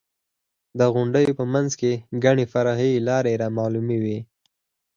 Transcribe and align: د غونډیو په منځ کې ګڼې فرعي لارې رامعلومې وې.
د 0.79 0.81
غونډیو 0.93 1.37
په 1.39 1.45
منځ 1.53 1.71
کې 1.79 1.91
ګڼې 2.23 2.45
فرعي 2.53 2.93
لارې 3.07 3.39
رامعلومې 3.41 3.97
وې. 4.03 4.19